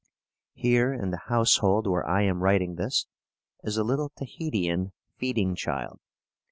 Here, 0.55 0.91
in 0.95 1.11
the 1.11 1.25
household 1.27 1.85
where 1.85 2.03
I 2.03 2.23
am 2.23 2.41
writing 2.41 2.73
this, 2.73 3.05
is 3.63 3.77
a 3.77 3.83
little 3.83 4.09
Tahitian 4.09 4.93
"feeding 5.19 5.53
child." 5.53 5.99